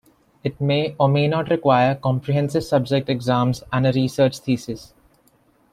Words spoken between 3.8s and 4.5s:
a research